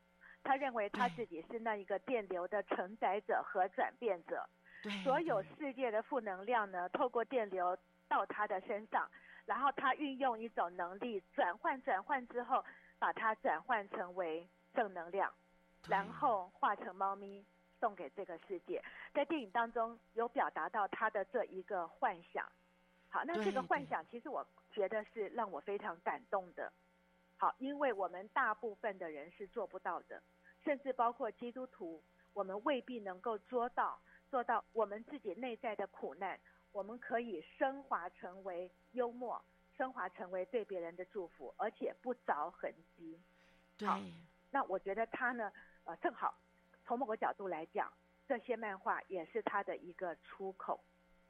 [0.44, 4.46] 他认为他自己是那一个电流的承载者和转变者，
[4.84, 7.78] 对，所有世界的负能量呢透过电流
[8.10, 9.10] 到他的身上，
[9.46, 12.63] 然后他运用一种能力转换转换之后，
[13.00, 15.34] 把它转换成为正能量，
[15.88, 17.46] 然后化成猫咪
[17.80, 18.84] 送给这个世界。
[19.13, 22.46] 在电影当中有表达到他的这一个幻想。
[23.10, 26.72] 好，那这个幻想其实我觉得是让我非常感动的。
[27.38, 30.22] 好，因为我们大部分的人是做不到的，
[30.64, 32.03] 甚至包括基督徒，
[32.34, 33.99] 我们未必能够做到
[34.30, 36.39] 做到我们自己内在的苦难，
[36.72, 39.41] 我们可以升华成为幽默，
[39.78, 43.20] 升华成为对别人的祝福，而且不着痕迹。
[43.78, 43.99] 对好
[44.49, 45.51] 那我觉得他呢，
[45.84, 46.34] 呃，正好
[46.86, 47.93] 从某个角度来讲，
[48.28, 50.84] 这些漫画也是他的一个出口，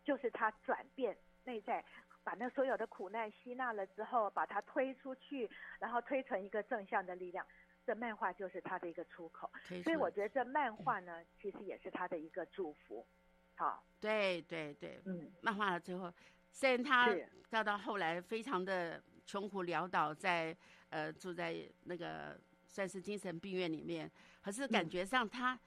[0.06, 1.18] 就是他转变
[1.48, 1.84] 内在，
[2.24, 7.48] 把那所有的苦难吸纳了之后，把它推出去，然后推成一个正向的力量。
[7.86, 9.50] 这漫画就是他的一个出口，
[9.82, 13.08] 所以我觉得这漫画呢，其实也是他的一个祝福。
[13.56, 16.14] 好，对对对，嗯，漫画的最后，
[16.52, 17.16] 虽然他
[17.50, 20.56] 到到后来非常的穷苦潦倒在，
[20.90, 22.38] 呃住在那个
[22.68, 24.90] 算是精神病院里面，可是感嗯。
[24.90, 25.58] 觉上他，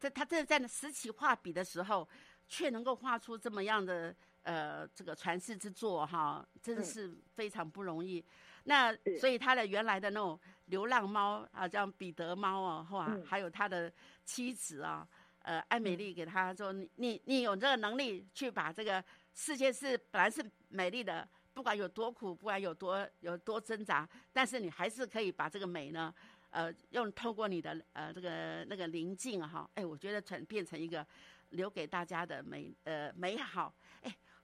[0.00, 2.08] 在他真的在那拾起画笔的时候，
[2.48, 4.12] 却能够画出这么样的
[4.48, 6.84] 呃这个传世之作哈，真的嗯。
[6.84, 8.24] 是非常不容易。
[8.64, 13.22] 那所以他的原来的那种流浪猫啊，像彼得猫啊，哇，嗯。
[13.24, 13.92] 还有他的
[14.24, 15.06] 妻子啊，
[15.42, 15.98] 呃，艾美嗯。
[15.98, 26.12] 丽给他说：“你你你有这个能力去把这个世界是本来是美丽的，不管有多苦，不管有多有多挣扎，但是你还是可以把这个美呢，
[26.50, 31.06] 呃，用透过你的呃这个那个宁静哈，哎，我觉得转变成一个
[31.50, 33.87] 留给大家的美呃美好，哎，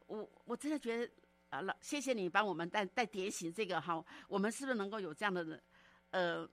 [0.07, 1.13] 我我真的觉得
[1.51, 5.61] 啊，老谢谢你帮我们带带点醒这个哈，我们是不是能够有这样的
[6.11, 6.49] 呃？”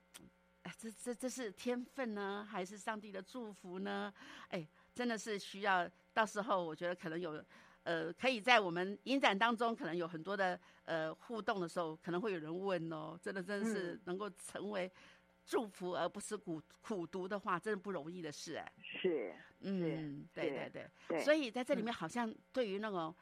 [0.62, 4.14] 哎，这这这是天分呢，还是上帝的祝福呢？
[4.50, 7.44] 哎，真的是需要，到时候我觉得可能有，
[7.82, 14.88] 呃，可以在我们影展当中，可能有很多的呃互动的时候，可能会有人问哦，真的真的是嗯能够成为
[15.44, 18.72] 祝福而不是苦苦读的话，真的不容易的事哎。
[18.80, 20.88] 是，嗯，对对对。
[21.08, 23.12] 对，所以在这里嗯面好像对于那种，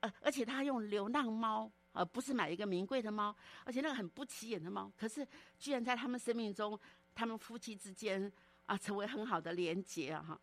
[0.00, 3.34] 呃，而且他用流浪猫，呃，不是买一个名贵的猫，
[3.64, 5.26] 而且那个很不起眼的猫，可是
[5.58, 6.78] 居然在他们生命中，
[7.14, 8.30] 他们夫妻之间
[8.66, 10.40] 啊，成为很好的连结啊，哈，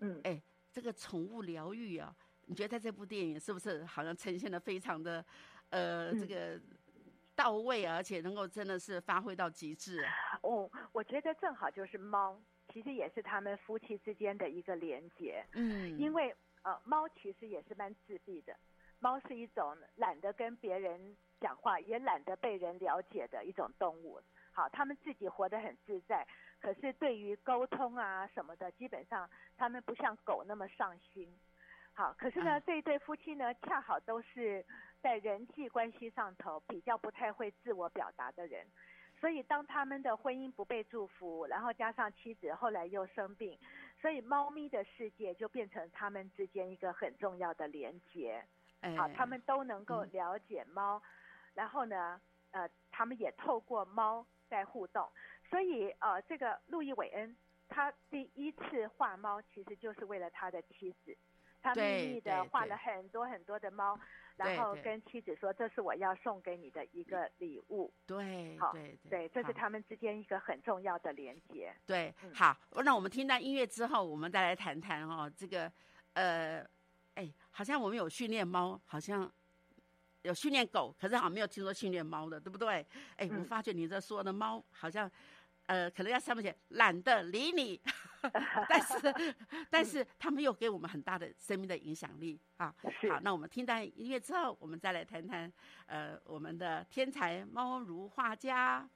[0.00, 2.14] 嗯，哎，这个宠物疗愈啊，
[2.46, 5.24] 你觉得在这部电影是不是好像呈现的非常的，
[5.70, 6.60] 呃，这嗯个
[7.34, 10.12] 到位啊，而且能够真的是发挥到极致啊？
[10.42, 12.38] 哦，我觉得正好就是猫，
[12.72, 15.42] 其实也是他们夫妻之间的一个连结。
[15.52, 18.54] 嗯，因为呃，猫其实也是蛮自闭的，
[19.00, 24.20] 猫是一种懒得跟别人讲话，也懒得被人了解的一种动物。
[24.52, 26.26] 好，它们自己活得很自在，
[26.60, 31.32] 可是对于沟通啊什么的，基本上它们不像狗那么上心。
[31.94, 34.64] 好，可是呢，啊这一对夫妻呢，恰好都是
[35.00, 38.66] 在人际关系上头比较不太会自我表达的人。
[39.20, 43.58] 所以，当他们的婚姻不被祝福，然后加上妻子后来又生病，
[44.00, 48.44] 所以猫咪的世界就变成他们之间一个很重要的连接。
[48.80, 51.02] 哎，好，他们都能够嗯了解猫，
[51.54, 52.20] 然后呢，
[52.52, 55.08] 呃，他们也透过猫在互动。
[55.50, 57.36] 所以，呃，这个路易韦恩
[57.68, 61.16] 他第一次画猫，其实就是为了他的妻子，
[61.62, 63.98] 他秘密的画了很多很多的猫，
[64.36, 71.74] 然后跟妻子说：“这是我要送给你的一个礼物。”对好对对对，这是他们之间一个很重要的连接。
[71.86, 75.70] 对，嗯好，那我们听到音乐之后，我们再来谈谈哦，这个
[76.14, 76.64] 呃，
[77.18, 79.28] 哎，好像我们有训练猫，好像
[80.22, 82.86] 有训练狗，可是好像没有听说训练猫的，对不对？
[83.16, 85.10] 哎，我嗯发觉你这说的猫好像，
[85.66, 87.80] 呃，可能要上面写懒得理你，
[88.68, 89.14] 但是
[89.68, 92.72] 但是他们又给我们很大的生命的影响力啊。
[93.00, 95.52] 是好，那我们听到音乐之后，我们再来谈谈
[95.86, 98.88] 呃我们的天才猫如画家。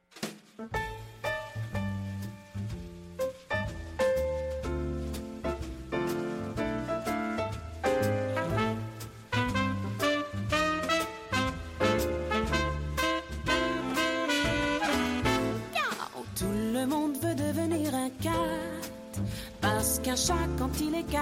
[20.12, 21.20] Qu'un chat, quand il est cat,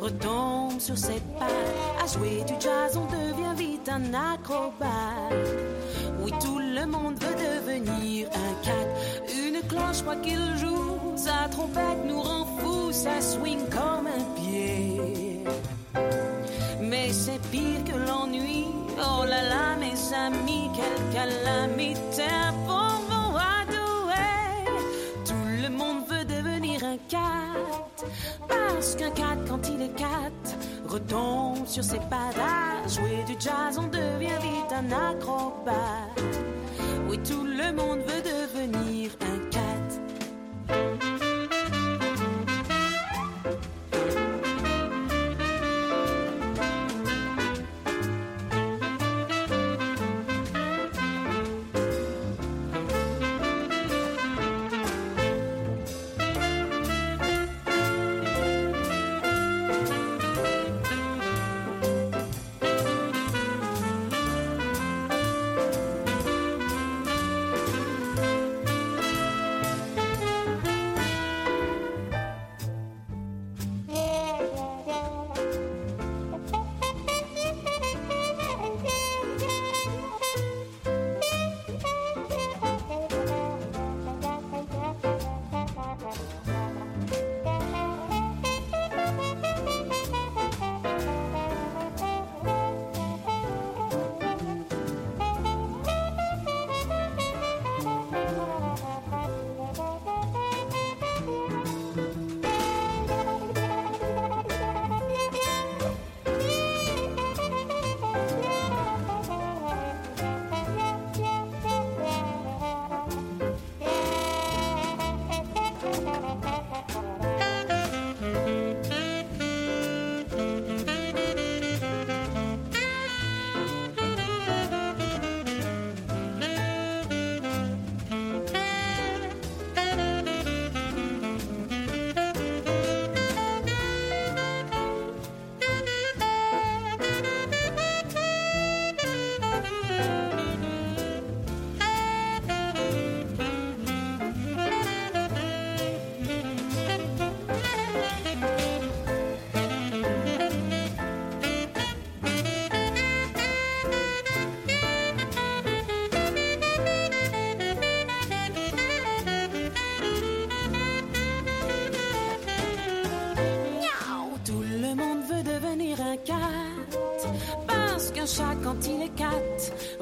[0.00, 1.50] retombe sur ses pattes.
[2.02, 4.86] À jouer du jazz, on devient vite un acrobate.
[6.20, 8.88] Oui, tout le monde veut devenir un cat.
[9.46, 15.44] Une cloche, quoi qu'il joue, sa trompette nous rend fous, ça swing comme un pied.
[16.80, 18.66] Mais c'est pire que l'ennui.
[18.98, 22.22] Oh là là, mes amis, quelle calamité.
[22.22, 24.26] Un bonbon adoué.
[25.24, 27.25] Tout le monde veut devenir un cat
[28.76, 30.06] parce qu'un 4 quand il est 4
[30.86, 32.36] retombe sur ses pattes.
[32.86, 35.72] Jouer du jazz, on devient vite un acrobat.
[37.08, 39.65] Oui, tout le monde veut devenir un cat.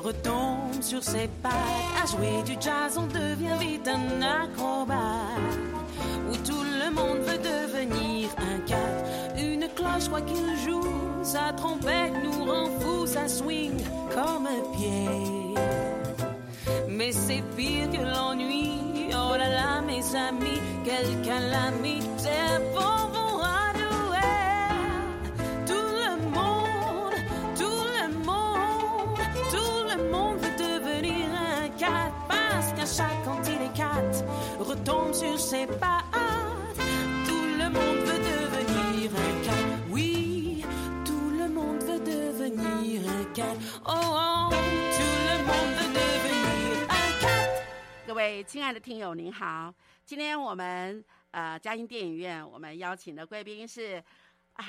[0.05, 1.53] Retombe sur ses pattes.
[2.03, 4.99] À jouer du jazz, on devient vite un acrobate.
[6.31, 8.77] Où tout le monde veut devenir un cat.
[9.39, 13.83] Une cloche, quoi qu'il joue, sa trompette nous rend fous, ça swing
[14.15, 15.55] comme un pied.
[16.89, 19.09] Mais c'est pire que l'ennui.
[19.11, 22.05] Oh là là, mes amis, quelle calamité.
[43.35, 43.59] Devenir un cat.
[43.85, 47.51] Oh, oh, tout le monde veut devenir un cat.
[48.07, 49.74] 各位亲爱的听友，您好！
[50.05, 54.03] 今天我们呃嘉音电影院，我们邀请的贵宾是
[54.55, 54.64] 啊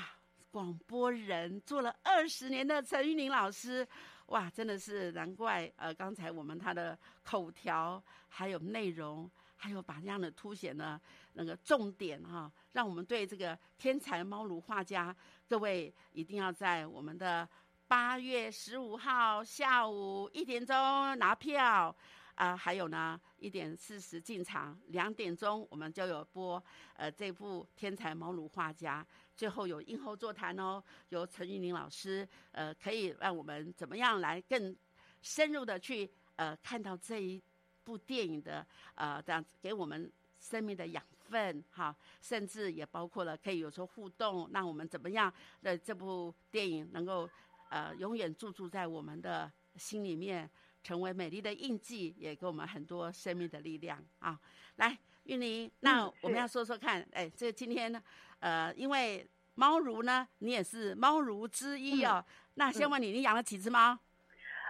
[0.50, 3.88] 广播人，做了二十年的陈玉玲老师。
[4.28, 11.00] 哇，真的是难怪呃，刚才我们他的口条还有内容，还有把这样的凸显呢
[11.34, 15.16] 那个重点哈、让我们对这个天才猫奴画家，
[15.48, 17.48] 各位一定要在我们的
[17.88, 20.76] 八月十五号下午一点钟
[21.18, 21.96] 拿票。
[22.36, 26.62] 啊、还有呢，一点四十进场，两点钟我们就有播
[26.98, 29.02] 呃这部《天才毛鲁画家》，
[29.38, 34.76] 最后有映后座谈哦，由陈玉玲老师呃可以让我们怎么样来更
[35.22, 37.42] 深入的去呃看到这一
[37.86, 47.30] 部电影的呃这样子给我们生命的养分，哈，甚至也包括了可以有时候互动，那我们怎么样的这部电影能够
[47.76, 50.50] 呃永远驻驻在我们的心里面，
[50.82, 54.40] 成为美丽的印记，也给我们很多生命的力量啊！
[54.78, 58.02] 来，玉玲，那嗯我们要说说看，哎，这今天呢，
[58.40, 62.24] 呃，因为猫奴呢，你也是猫奴之一哦。
[62.54, 64.00] 那先问你，你养了几只猫？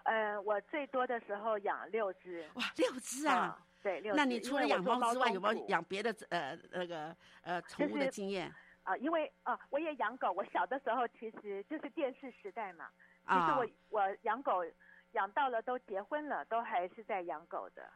[0.06, 3.64] 呃，我最多的时候养六只哇，六只啊！
[3.84, 4.18] 对，六只。
[4.18, 8.52] 那你除了养猫之外，有没有养别的呃那个呃宠物的经验
[8.86, 8.96] 啊？
[8.98, 10.32] 因为啊，我也养狗。
[10.32, 12.90] 我小的时候其实就是电视时代嘛。
[13.28, 13.58] 其实啊？
[13.58, 14.64] 我我养狗
[15.12, 17.84] 养到了都结婚了，都还是在养狗的。
[17.84, 17.92] 啊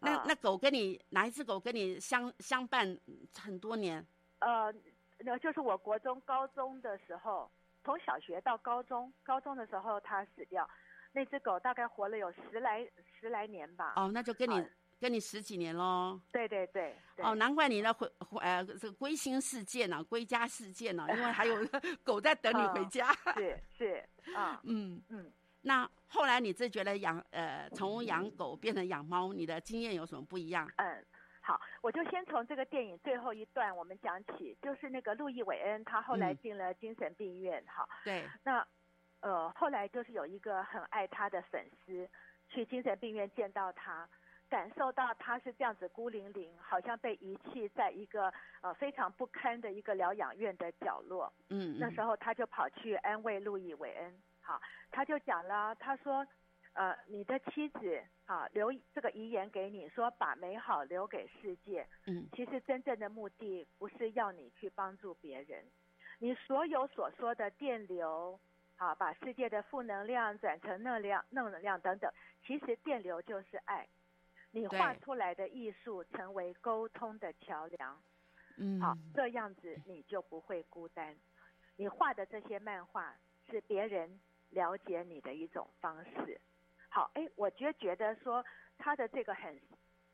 [0.00, 2.98] 那那狗跟你哪一只狗跟你相相伴
[3.42, 4.04] 很多年？
[4.40, 4.70] 呃，
[5.20, 7.50] 那就是我国中、高中的时候，
[7.82, 10.68] 从小学到高中，高中的时候它死掉，
[11.12, 12.86] 那只狗大概活了有十来
[13.18, 13.94] 十来年吧。
[13.96, 14.66] 哦，那就跟你啊
[15.00, 16.20] 跟你十几年喽。
[16.32, 17.24] 对对对对。
[17.24, 21.56] 哦，难怪你呢回回呃这个归心似箭呢，归家似箭呢， 因为还有
[22.02, 23.12] 狗在等你回家。
[23.34, 25.32] 是是啊 嗯，嗯。
[25.66, 30.70] 那后来你自觉得养呃从养狗变成养猫，你的经验有什么不一样？
[30.76, 31.04] 嗯，
[31.40, 38.66] 好，我就先从这个电影最后一段我们讲起，就是那个路易韦恩，他后来嗯进了精神病院，哈，对，那
[39.20, 42.06] 呃后来就是有一个很爱他的粉丝
[42.50, 44.06] 去精神病院见到他，
[44.54, 56.24] 感受到他是这样子孤零零，好像被遗弃在一个呃非常不堪的一个疗养院的角落，嗯，那时候他就跑去安慰路易韦恩，好，他就讲了，他说，
[56.74, 61.84] 呃，你的妻子啊留这个遗言给你，说把美好留给世界。
[62.06, 65.64] 嗯其实真正的目的不是要你去帮助别人，
[66.20, 68.38] 你所有所说的电流，
[68.76, 72.08] 啊，把世界的负能量转成能量、正能量等等，
[72.46, 73.84] 其实电流就是爱。
[74.54, 78.00] 你画出来的艺术成为沟通的桥梁。
[78.56, 81.16] 嗯，好，这样子你就不会孤单。
[81.76, 83.12] 你画的这些漫画
[83.50, 86.40] 是别人了解你的一种方式。
[86.88, 88.44] 好，哎，我就觉得说
[88.78, 89.60] 他的这个很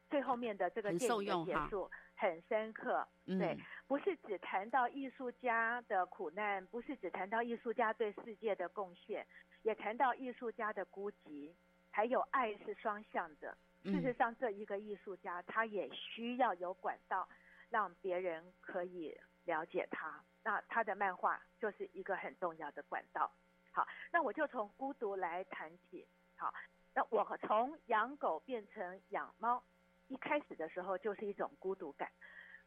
[0.09, 9.26] 最后面的这个很电影的结束很深刻，嗯对，不是只谈到艺术家的苦难，不是只谈到艺术家对世界的贡献，
[9.62, 11.53] 也谈到艺术家的孤寂，
[11.91, 13.55] 还有爱是双向的。
[13.83, 17.28] 事实嗯上，这一个艺术家他也需要有管道，
[17.70, 20.22] 让别人可以了解他。
[20.43, 23.31] 那他的漫画就是一个很重要的管道。
[23.72, 26.07] 好，那我就从孤独来谈起。
[26.37, 26.53] 好，
[26.95, 29.62] 那我从养狗变成养猫，
[30.09, 32.11] 一开始的时候就是一种孤独感。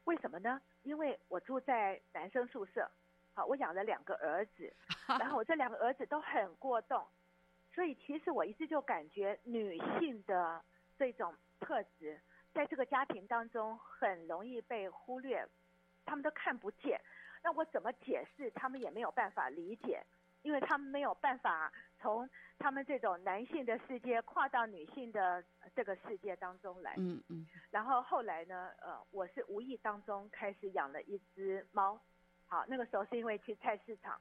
[0.06, 0.62] 为什么呢？
[0.84, 2.90] 因为我住在男生宿舍，
[3.34, 4.74] 好，我养了两个儿子，
[5.20, 7.06] 然后我这两个儿子都很过动，
[7.74, 10.64] 所以其实我一直就感觉女性的
[11.04, 12.18] 这种特质，
[12.54, 15.46] 在这个家庭当中很容易被忽略，
[16.06, 16.98] 他们都看不见。
[17.44, 20.02] 那我怎么解释，他们也没有办法理解，
[20.44, 25.44] 因为他们没有办法从他们这种男性的世界跨到女性的
[25.76, 26.94] 这个世界当中来。
[26.96, 32.00] 嗯嗯然后后来呢，呃，我是无意当中开始养了一只猫。
[32.48, 34.18] 好，那个时候是因为去菜市场，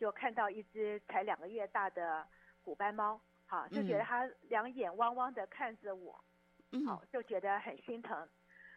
[0.00, 2.26] 就看到一只才两个月大的
[2.64, 6.18] 虎斑猫，好，就觉得嗯它两眼汪汪的看着我，
[6.72, 8.28] 嗯，好，就觉得很心疼，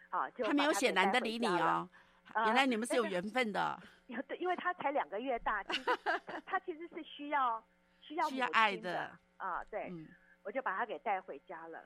[0.09, 1.47] 好，就他没有写懒得理你。
[1.47, 1.89] 哦，
[2.33, 7.63] 啊原来你们是有缘分的， 有对，因为他才两个月大，其实它它其实是需要
[8.01, 10.07] 需要需要母爱的啊，对，嗯
[10.43, 11.83] 我就把它给带回家了。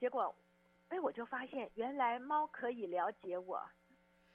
[0.00, 0.34] 结果，
[0.88, 3.62] 哎，我就发现原来猫可以了解我。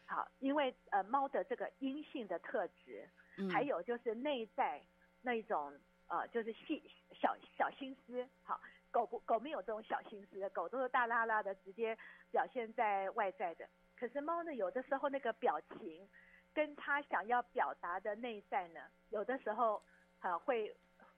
[0.05, 4.81] 好，因为呃猫的这个阴性的特质，嗯，还有就是内在
[5.21, 5.77] 那种
[6.07, 6.83] 呃就是细
[7.13, 8.27] 小小心思。
[8.43, 8.59] 好，
[8.91, 11.97] 狗不狗没有这种小心思的，狗都是大拉拉的，直接
[12.31, 13.67] 表现在外在的。
[13.95, 16.07] 可是猫呢，有的时候那个表情
[16.53, 19.81] 跟它想要表达的内在呢，有的时候
[20.21, 20.75] 呃会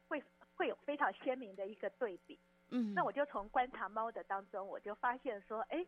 [0.08, 0.24] 会
[0.56, 2.40] 会有非常鲜明的一个对比。
[2.72, 5.86] 嗯，那我就从观察猫的当中，我就发现说，哎，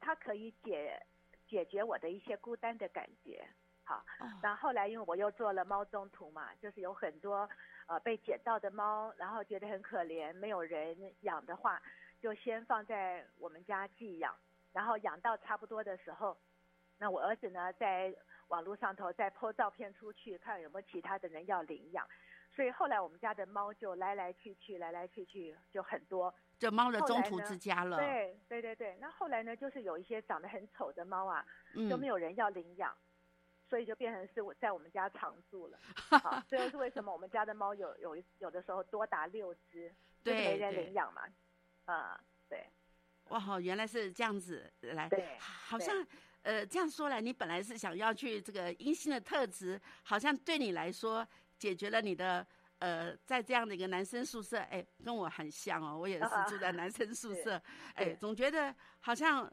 [0.00, 1.00] 它可以解
[1.46, 3.46] 解决我的一些孤单的感觉。
[3.84, 7.48] 好，哦那后来因为我又做了猫中途嘛，就是有很多
[7.86, 11.80] 呃被捡到的猫，然后觉得很可怜，没有人养的话，
[12.20, 14.34] 就先放在我们家寄养，
[14.72, 16.36] 然后养到差不多的时候，
[16.98, 18.14] 那我儿子呢在
[18.48, 22.08] 网络上头再 po 照片出去，看有没有其他的人要领养。
[22.54, 26.32] 所以后来我们家的猫就来来去去，来来去去就很多。
[26.56, 32.96] 这猫的中途之家了，对对对对，那后来呢，就是有一些长得很丑的猫啊，嗯，就没有人要领养，
[33.74, 35.78] 所以就变成是我在我们家常住了。
[36.22, 41.22] 好，这就是为什么我们家的猫有有有的时候多达六只，就是对没人领养嘛。
[41.86, 42.64] 啊、对
[43.30, 46.06] 哇，原来是这样子来，对，好像
[46.42, 51.26] 呃，这样说来，你本来是想要去这个阴性的特质，好像对你来说
[51.58, 52.46] 解决了你的
[52.78, 57.60] 呃，在这样的一个男生宿舍，哎，跟我很像哦，我也是住在男生宿舍，
[57.94, 59.52] 哎，总觉得好像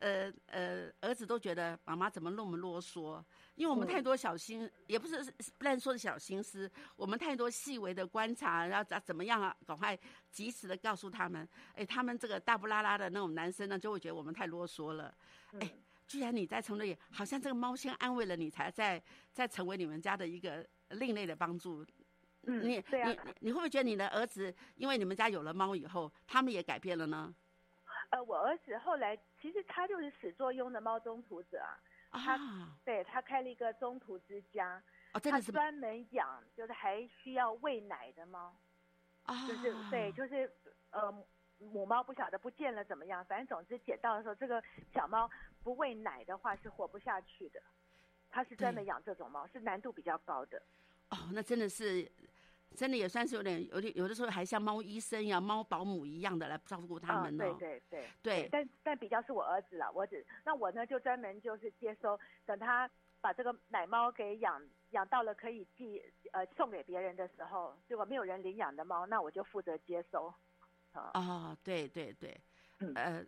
[0.00, 3.22] 呃呃，儿子都觉得妈妈怎么那么啰嗦，
[3.54, 5.22] 因为我们太多小心，也不是
[5.56, 9.98] 不能说的小心思，我们太多细微的观察，然后怎怎么样啊，赶快
[10.30, 15.14] 及时的告诉他们，哎，他们这个大不拉拉的那种男生呢，就会觉得我们太啰嗦了，
[15.60, 15.70] 哎。
[16.10, 19.00] 居然你在成立，好像这个猫先安慰了你，才在
[19.32, 21.86] 在成为你们家的一个另类的帮助。
[22.46, 27.32] 嗯，你对啊，你你会不会觉得你的儿子，因为你们家有了猫以后，他们也改变了呢？
[28.10, 31.80] 呃，我儿子后来其实他就是始作俑的猫中途者啊。
[32.10, 34.82] 啊，对他开了一个中途之家，
[35.12, 38.54] 哦，真的是专门养，就是还需要喂奶的猫。
[39.24, 40.52] 啊，就是对，就是
[40.90, 41.26] 呃。
[41.62, 45.30] 母猫不晓得不见了怎么样，反正总之捡到的时候，这个小猫
[45.62, 47.60] 不喂奶的话是活不下去的。
[48.30, 50.62] 他是专门养这种猫，是难度比较高的。
[51.10, 52.10] 哦，那真的是，
[52.76, 57.44] 真的也算是有点有点有的时候还像猫医生一样、猫保姆一样的来照顾他们呢。
[57.44, 58.48] 对对对对。
[58.50, 62.88] 但但比较是我儿子了，我只那我呢就专门就是接收，等他
[63.20, 66.00] 把这个奶猫给养养到了可以寄
[66.32, 70.32] 呃送给别人的时候，如果没有人领养的猫，那我就负责接收。
[70.92, 72.40] 哦，对对对，
[72.94, 73.24] 呃，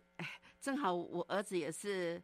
[0.59, 2.21] 正好我儿子也是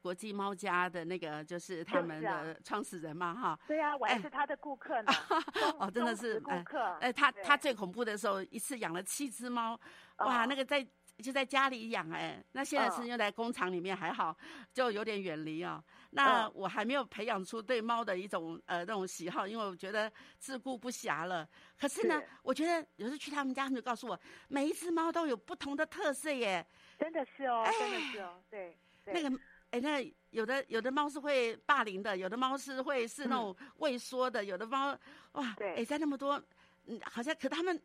[0.00, 3.58] 国际猫家的那个，就是他们的创始人嘛，哈。
[3.66, 5.12] 对啊，我还是他的顾客呢。
[5.78, 6.78] 哦，真的是顾客。
[7.00, 9.78] 哎，他他最恐怖的时候，一次养了七只猫，
[10.18, 10.86] 哇，那个在。
[11.22, 14.34] 就在家里养哎，那现在是用在工厂里面还好，
[14.72, 15.84] 就有点远离哦。
[16.12, 21.46] 那我还没有培养出对猫的一种呃那种喜好，因为我觉得自顾不暇了。
[21.78, 26.66] 可是呢，我觉得有时去他们家，他们就告诉我，每一只猫都有不同的特色耶。
[26.98, 28.78] 真的是哦，真的是哦，对。
[29.04, 29.28] 那个
[29.70, 34.96] 哎，那有的有的猫是会霸凌的，有的猫是会是那种畏缩的，有的猫
[35.32, 36.42] 哇，哎，在那么多
[36.86, 37.80] 嗯，好像可他们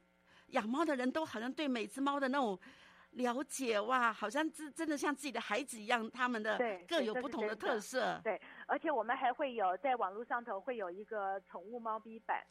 [0.48, 2.60] 养猫的人都好像对每只猫的那种。
[3.12, 8.20] 了解哇，好像真真的像自己的孩子一样，他们的各有不同的特色。
[8.22, 12.44] 对，而且我们还会有在网络上头会有一个宠物猫咪版，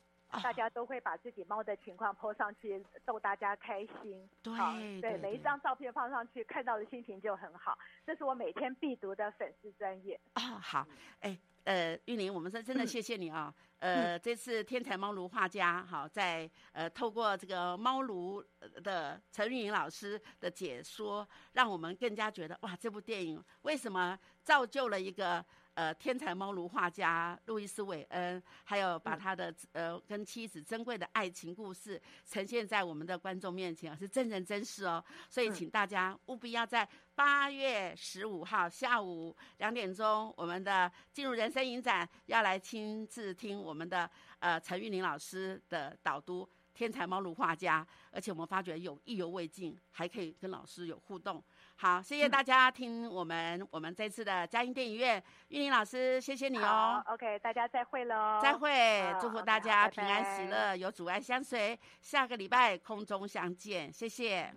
[0.43, 4.29] 大家都会把自己猫的情况 po 上去，逗大家开心。
[4.43, 7.79] 对对，每一张照片放上去，看到的心情就很好。
[8.07, 10.21] 这是我每天必读的粉丝专业。
[10.35, 10.87] 啊，好，
[11.21, 11.39] 哎。
[11.65, 13.53] 呃，玉玲，我们说真的谢谢你啊。
[13.79, 18.43] 呃，这次天才猫奴画家，好，在呃透过这个猫奴
[18.83, 25.45] 的陈玉莹老师的解说，让我们更加觉得哇，这部电影为什么造就了一个。
[25.75, 35.05] 呃，天才猫奴画家路易斯·韦恩，还有把他的呃跟妻子珍贵的爱情故事呈现在我们的观众面前，是真人真事哦。
[35.29, 44.11] 所以，请大家务必要在八月十五号下午两点钟，我们的进入人生影展，要来亲自听我们的
[44.41, 46.45] 呃陈玉玲老师的导读
[46.75, 51.43] 《天才猫奴画家》，而且我们发觉有意犹未尽，还可以跟老师有互动。
[51.77, 57.01] 好，谢谢大家听我们我们这次的嘉音电影院，玉玲老师，谢谢你哦。
[57.07, 58.41] OK，大家再会喽。
[58.43, 64.53] 再会，祝福大家平安喜乐，有阻碍相随，下个礼拜空中相见，谢谢。